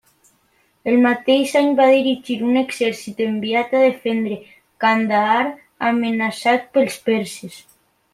El 0.91 0.95
mateix 1.01 1.51
any 1.59 1.67
va 1.79 1.83
dirigir 1.95 2.37
un 2.47 2.55
exèrcit 2.61 3.21
enviat 3.25 3.75
a 3.79 3.81
defendre 3.83 4.39
Kandahar 4.85 5.45
amenaçat 5.91 6.67
pels 6.79 6.97
perses. 7.11 7.61